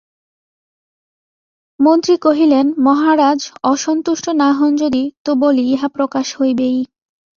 মন্ত্রী 1.79 2.15
কহিলেন, 2.17 2.65
মহারাজ, 2.79 3.39
অসন্তুষ্ট 3.63 4.25
না 4.33 4.49
হন 4.51 4.71
যদি 4.75 5.03
তো 5.25 5.31
বলি 5.35 5.63
ইহা 5.71 5.87
প্রকাশ 5.87 6.27
হইবেই। 6.41 6.77